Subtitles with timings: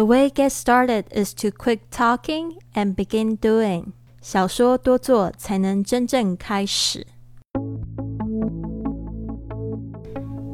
[0.00, 3.92] The way get started is to quit talking and begin doing。
[4.22, 7.06] 少说多做，才能真正开始。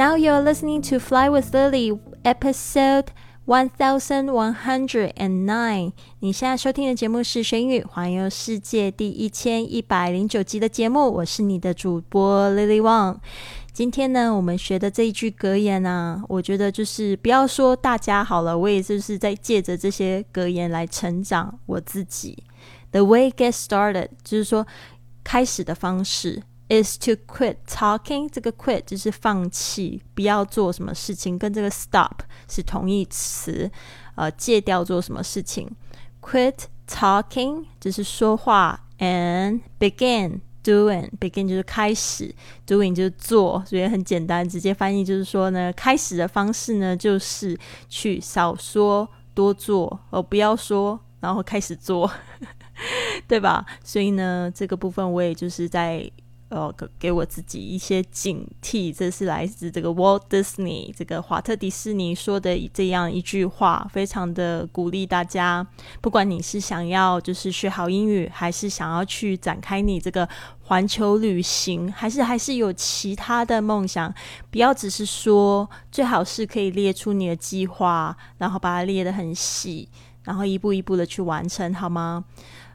[0.00, 3.08] ！Now you're listening to Fly with Lily, episode
[3.44, 5.92] one thousand one hundred and nine。
[6.20, 13.18] 你现在收听的节目是《学英语环游世界》第一千一百零九集的节目，我是你的主播 Lily Wang。
[13.74, 22.42] 今天呢，我们学的这一句格言呢，我觉得就是不要说大家好了，我也就是在借着这些格言来成长我自己。
[22.90, 24.66] The way get started，就是说
[25.22, 26.42] 开始的方式。
[26.70, 28.30] Is to quit talking。
[28.30, 33.70] 这个 quit 就是放弃，不要做什么事情，跟这个 stop 是同义词，
[34.14, 35.68] 呃，戒掉做什么事情。
[36.22, 36.54] Quit
[36.86, 41.10] talking 就是说话，and begin doing。
[41.18, 42.34] begin 就是开始
[42.66, 52.10] ，doing 就是做，所以很简单，直接翻译就是说呢，开始的方式呢，就是去少说多做，而不要说，然后开始做，
[53.26, 53.66] 对吧？
[53.82, 56.08] 所以呢，这个部分我也就是在。
[56.50, 65.64] 呃，给给我自己一些警惕，这是来自这个 Walt Disney 这个华特迪士尼说的这样一句话，非常的鼓励大家。
[66.00, 70.28] 不管你是想要就是学好英语，还是想要去展开你这个
[70.62, 74.12] 环球旅行，还是还是有其他的梦想，
[74.50, 79.88] 不要只是说，最好是可以列出你的计划，然后把它列得很细，
[80.24, 82.24] 然后一步一步的去完成，好吗？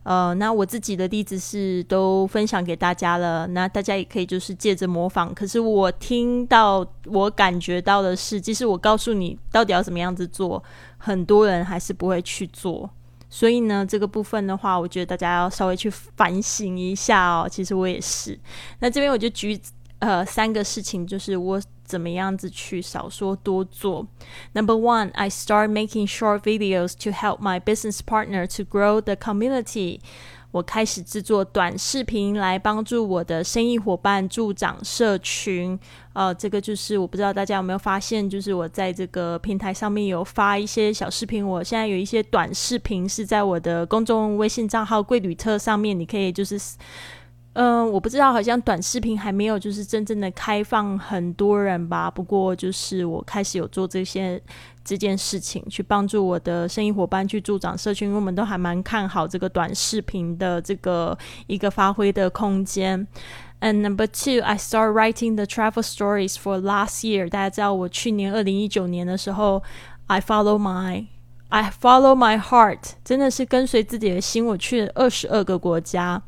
[0.06, 5.34] 呃，那我自己的例子是都分享给大家了，那大家也可以就是借着模仿。
[5.34, 10.64] 可是我听到、我感觉到的是，即使我告诉你到底要怎么样子做，
[11.00, 12.88] 很多人还是不会去做。
[13.32, 17.50] 所以呢，这个部分的话，我觉得大家要稍微去反省一下哦。
[17.50, 18.40] 其实我也是。
[18.80, 19.60] 那这边我就举
[20.00, 21.62] 呃三个事情，就是我。
[21.86, 24.08] 怎么样子去少说多做
[24.54, 30.00] ？Number one, I start making short videos to help my business partner to grow the community。
[30.50, 35.80] 我开始制作短视频来帮助我的生意伙伴助长社群。
[36.14, 41.48] 呃，这个就是我不知道大家有没有发现，就是我在这个平台上面有发一些小视频。
[41.48, 46.60] 我现在有一些短视频是在我的公众微信账号“贵旅特”上面，你可以就是。
[47.56, 52.12] 嗯，我不知道，好像短视频还没有就是真正的开放很多人吧。
[52.12, 54.42] 不过就是我开始有做这些
[54.84, 61.18] 这件事情，去帮助我的生意伙伴去助长社群，因为我们都还蛮看好这个短视频的这个
[61.48, 63.08] 一个发挥的空间。
[63.62, 67.30] And number two, I start writing the travel stories for last year。
[67.30, 69.64] 大家知道我去年二零一九年的时候
[70.08, 71.08] ，I follow my
[71.50, 74.46] I follow my heart，真的是跟随自己的心。
[74.46, 76.22] 我去了二十二个国家，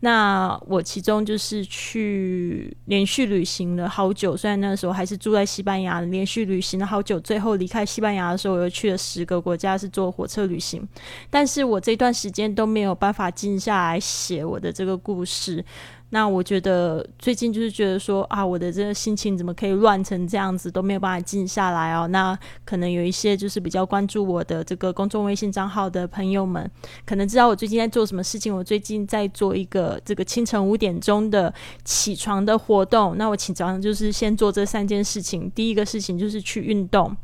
[0.00, 4.36] 那我其中就是去连续旅行了好久。
[4.36, 7.18] 虽然那时候还是住在西班牙，连续旅行了好久。
[7.18, 10.86] 最后离开西班牙的时候，我又去了十个国家，是坐火车旅行。
[11.28, 15.64] 但是我这段时间都没有办法静下来写我的这个故事。
[16.10, 22.08] 那我觉得最近就是觉得说啊，我的这个心情怎么可以乱成这样子，都没有办法静下来哦。
[22.08, 26.70] 那可能有一些就是比较关注我的这个公众微信账号的朋友们，
[27.04, 28.54] 可能知道我最近在做什么事情。
[28.54, 31.52] 我最近在做一个这个清晨五点钟的
[31.84, 33.14] 起床的活动。
[33.18, 37.14] 那我起床就是先做这三件事情，第一个事情就是去运动，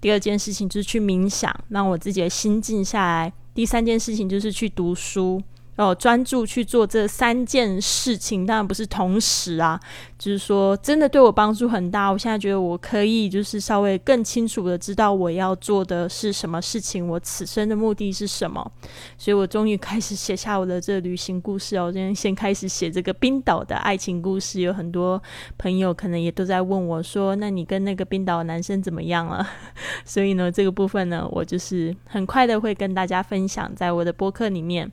[0.00, 5.42] 第二件事情就是去冥想，让我自己的心静下来，第三件事情就是去读书。
[5.80, 9.80] 哦，专注去做这三件事情，当然不是同时啊，
[10.18, 12.10] 就是说真的对我帮助很大。
[12.10, 18.70] 我现在觉得我可以就是稍微更清楚的知道我要做的是什么事情，我此生的目的是什么。
[19.16, 21.90] 所以我终于开始写下我的这旅行故事哦。
[21.90, 25.22] 今天先开始写这个冰岛的爱情故事，有很多
[25.56, 29.48] 朋友可能也都在问我说：“那你跟那个冰岛男生怎么样了？”
[30.04, 34.92] 所以呢，这个部分呢，我就是很快的会跟大家分享在我的播客里面。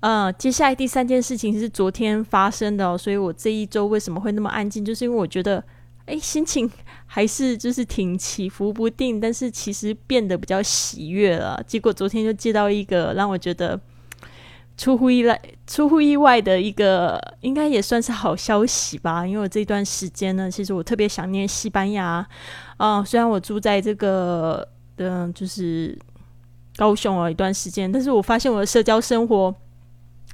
[0.00, 4.84] 呃，接下来第三件事情是昨天发生的，所以我这一周为什么会那么安静？
[4.84, 5.62] 就是因为我觉得，
[6.06, 6.70] 哎，心情
[7.06, 11.62] 还是就是挺起伏不定，但是其实变得比较喜悦了。
[11.66, 13.78] 结果昨天就接到一个让我觉得
[14.76, 19.26] 出乎意外、出乎意外的一个，应该也算是好消息吧。
[19.26, 22.26] 因为我这段时间呢，其实我特别想念西班牙
[22.78, 23.04] 啊。
[23.04, 25.98] 虽然我住在这个，嗯，就是。
[26.76, 29.54] 高雄了一段时间，但是我发现我的社交生活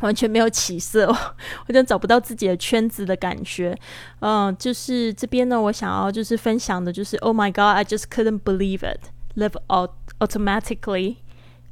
[0.01, 1.09] 完全没有起色，
[1.67, 3.77] 我就找不到自己的圈子的感觉。
[4.21, 9.11] 嗯，就是这边呢，我想要就是分享的，就是 Oh my God, I just couldn't believe it.
[9.37, 9.55] Live
[10.19, 11.17] automatically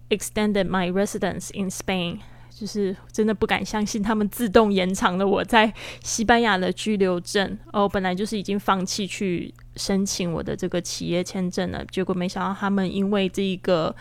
[0.08, 2.20] extended my residence in Spain.
[2.50, 5.72] 就是真的不敢相信，他们自动延长了我在
[6.02, 7.58] 西班牙的居留证。
[7.72, 13.94] 哦，本来就是已经放弃去申请我的这个企业签证了，结果没想到他们因为这一个，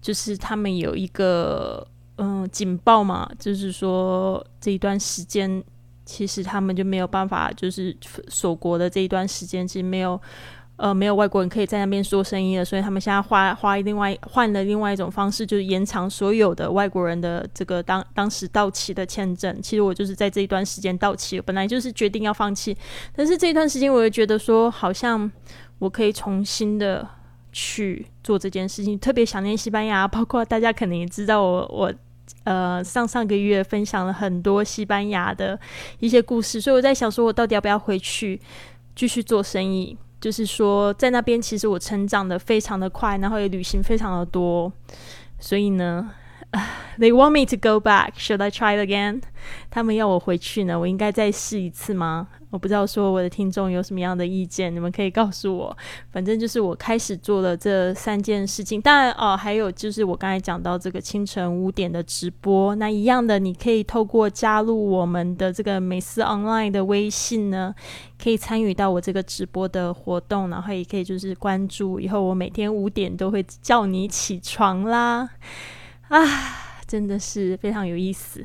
[0.00, 1.86] 就是他们有一个
[2.18, 5.64] 嗯警报嘛，就是说这一段时间
[6.04, 7.96] 其实他们就没有办法，就是
[8.28, 10.20] 锁国的这一段时间其实没有。
[10.80, 19.60] 呃，没有外国人可以在那边做生意了，所以他们现在花花另外换了另外一种方式，就是延长所有的外国人的这个当当时到期的签证。
[19.60, 22.76] 其实我就是在这一段时间到期，本来就是决定要放弃，
[23.12, 25.28] 但是这一段时间我又觉得说，好像
[25.80, 27.04] 我可以重新的
[27.50, 30.06] 去做这件事情，特别想念西班牙。
[30.06, 31.92] 包括大家可能也知道，我我
[32.48, 35.58] 呃上上个月分享了很多西班牙的
[36.00, 38.40] 一些故事，所以我在想说，我到底要不要回去
[38.96, 39.94] 继续做生意？
[40.18, 44.72] 就是说，在那边其实我成长的非常的快，然后也旅行非常的多，
[45.38, 46.10] 所以呢。
[46.98, 48.14] They want me to go back.
[48.18, 49.22] Should I try again?
[49.70, 52.26] 他们要我回去呢，我应该再试一次吗？
[52.50, 55.76] 我不知道说我的听众有什么样的意见，你们可以告诉我。
[56.10, 67.72] 反正就是我开始做了这三件事情，当然哦，还有就是我刚才讲到这个清晨五点的直播，那一样的，你可以透过加入我们的这个美思 online 的微信呢，
[68.20, 75.28] 可以参与到我这个直播的活动，然后也可以就是关注，以后我每天五点都会叫你起床啦。
[76.08, 76.24] 啊，
[76.86, 78.44] 真的是非常有意思。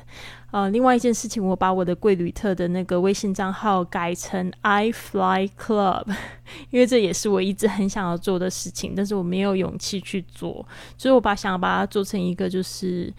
[0.51, 6.05] 呃，另外一件事情，我把我的贵旅特的那个微信账号改成 I Fly Club，
[6.69, 10.65] 因为这也是我一直很想要做的事情，但是我没有勇气去做，
[10.97, 13.11] 所以我把想要把它做成一个就是。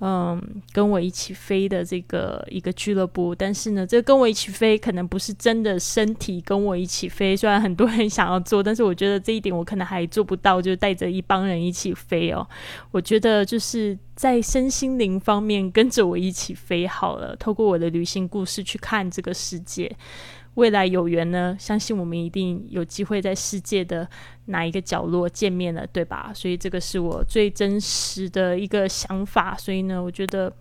[0.00, 0.40] 嗯，
[0.72, 7.36] 跟我一起飞的这个一个俱乐部，但是呢，这跟我一起飞可能不是真的身体跟我一起飞。
[7.36, 12.46] 虽然很多人想要做，但是我觉得这一点我可能还做不到，就带着一帮人一起飞哦。
[12.92, 19.90] 我觉得就是在身心灵方面跟着我一起飞好了，透过我的旅行故事去看这个世界。
[20.58, 24.08] 未来有缘呢，相信我们一定有机会在世界的
[24.46, 26.32] 哪一个角落见面了，对吧？
[26.34, 29.56] 所以这个是我最真实的一个想法。
[29.56, 30.52] 所以呢，我觉得，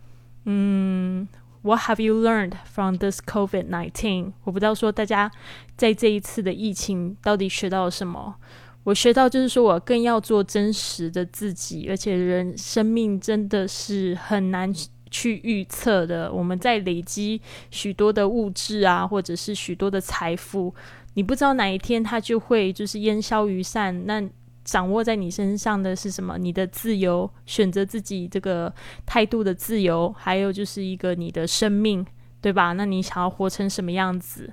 [0.46, 1.28] 嗯
[1.64, 4.34] ，What have you learned from this COVID nineteen？
[4.44, 5.32] 我不知道说大家
[5.76, 8.36] 在这一次的疫情到底学到了什么。
[8.84, 14.72] 我学到就是说我更要做真实的自己，而且人生命真的是很难。
[15.10, 20.74] 去预测的，我们在累积许多的物质啊，或者是许多的财富，
[21.14, 24.06] 你不知道哪一天它就会就是烟消云散。
[24.06, 24.22] 那
[24.64, 26.38] 掌握在你身上的是什么？
[26.38, 28.74] 你的自由，选择自己这个
[29.06, 32.06] 态度的自由，还有就是一个你的生命，
[32.42, 32.74] 对吧？
[32.74, 34.52] 那你想要活成什么样子？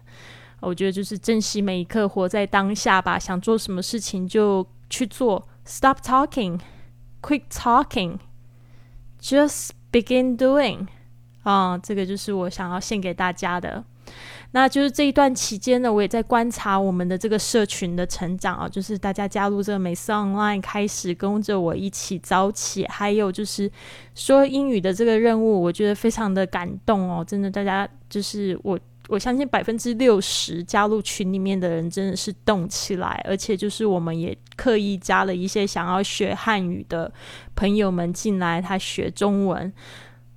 [0.61, 3.19] 我觉得就是珍惜每一刻，活在当下吧。
[3.19, 6.61] 想做什么事情就去做，Stop talking,
[7.21, 8.19] quit talking,
[9.21, 9.71] just.
[9.95, 10.89] Begin doing，
[11.45, 13.85] 啊，这个就是我想要献给大家的。
[14.51, 23.71] 那就是这一段期间呢，我也在观察我们的这个社群的成长啊，就是大家加入这个美思 Online，开始跟着我一起早起，还有就是
[24.17, 28.77] 说英语的这个任务，我觉得非常的感动哦，真的，大家就是我。
[29.09, 37.13] 我相信百分之六十加入群里面的人真的是动起来，而且就是我们也刻意加了一些想要学汉语的
[37.55, 39.71] 朋友们进来，他学中文。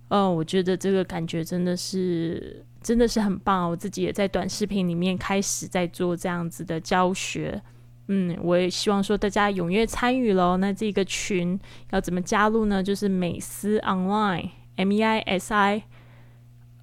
[0.10, 3.70] 嗯，我觉得这个感觉真的是真的是很棒。
[3.70, 7.62] 我自己也在短视频里面开始在做这样子的教学。
[8.08, 10.58] 嗯，我也希望说大家踊跃参与喽。
[10.58, 11.60] 那这个群
[11.92, 12.84] 要怎么加入呢？
[12.84, 15.84] 就是美思 Online M E I S I。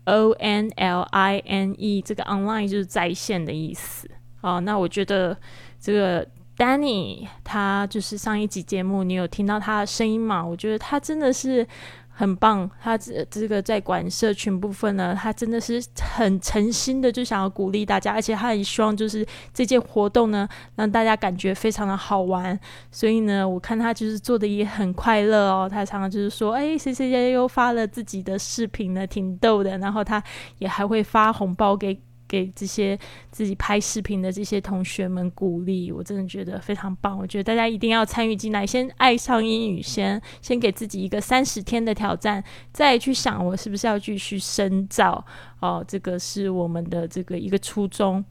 [0.05, 4.09] O N L I N E 这个 online 就是在线的意思
[4.41, 4.61] 哦。
[4.61, 5.37] 那我觉得
[5.81, 10.45] 这个 Danny 他就是上一集节目，你有听到他的声音吗？
[10.45, 11.67] 我觉得他真的是。
[12.17, 15.83] 很棒，他这这个在管社群部分呢，他真的是
[16.17, 22.59] 很诚心的就想要鼓励大家，而且他很希望就是这件活动呢，让大家感觉非常的好玩。
[22.93, 25.69] 所以呢，我看他就是做的也很快乐哦。
[25.69, 29.77] 他常常就是说，哎，谁谁谁又发了自己的视频呢，挺逗的。
[29.79, 30.23] 然后他
[30.59, 31.99] 也还会发红包给。
[32.35, 32.99] 给这些
[33.31, 37.17] 自己拍视频的这些同学们鼓励，我真的觉得非常棒。
[37.17, 45.25] 我觉得大家一定要参与进来，先爱上英语，先先给自己一个三十天的挑战，再去想我是不是要继续深造。
[45.61, 48.25] 哦，这个是我们的这个一个初衷。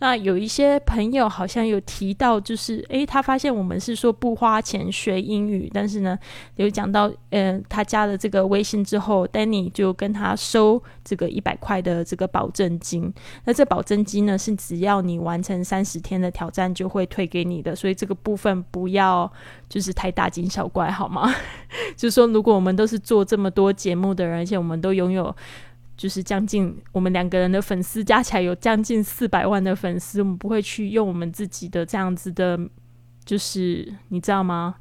[0.00, 6.18] 那有一些朋友好像有提到，就是诶，他发现我们是说不花钱学英语，但是呢，
[6.56, 13.12] 有讲到，呃，他加了这个微信之后，Danny 就跟他收这个一百块的这个保证金。
[13.44, 19.30] 那这保证金呢，是只要你完成三十天的挑战就会退给你的，所以这个部分不要
[19.68, 21.30] 就是太大惊小怪，好吗？
[21.94, 25.36] 就是说，如果我们都是做这么多节目的人，而且我们都拥有。
[26.00, 32.58] 就是将近我们两个人的粉丝加起来有将近四百万的粉丝，我们不会去用我们自己的这样子的，
[33.22, 34.76] 就是你知道吗？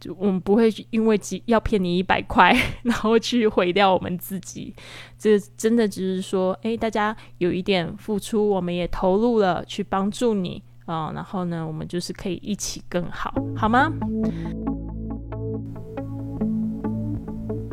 [0.00, 4.74] 就我们不会因为几要骗你一百块， 然后去毁掉我们自己。
[5.18, 13.92] 这真的只是说，哎，大家有一点付出，我们也投入了去帮助你啊，然后呢，我们就是可以一起更好，好吗？